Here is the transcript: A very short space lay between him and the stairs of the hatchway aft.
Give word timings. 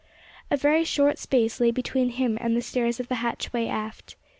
A 0.49 0.57
very 0.57 0.83
short 0.83 1.19
space 1.19 1.59
lay 1.59 1.69
between 1.69 2.09
him 2.09 2.35
and 2.41 2.57
the 2.57 2.63
stairs 2.63 2.99
of 2.99 3.07
the 3.07 3.21
hatchway 3.21 3.67
aft. 3.67 4.15